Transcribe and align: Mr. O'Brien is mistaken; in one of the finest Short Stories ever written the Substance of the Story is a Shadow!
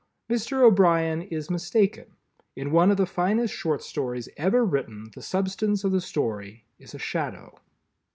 Mr. 0.31 0.61
O'Brien 0.63 1.21
is 1.21 1.51
mistaken; 1.51 2.15
in 2.55 2.71
one 2.71 2.89
of 2.89 2.97
the 2.97 3.05
finest 3.05 3.53
Short 3.53 3.83
Stories 3.83 4.27
ever 4.35 4.65
written 4.65 5.11
the 5.13 5.21
Substance 5.21 5.83
of 5.83 5.91
the 5.91 6.01
Story 6.01 6.65
is 6.79 6.95
a 6.95 6.97
Shadow! 6.97 7.59